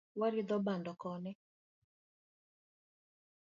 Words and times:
Waridho 0.19 0.57
bando 0.65 0.91
koni 1.01 1.31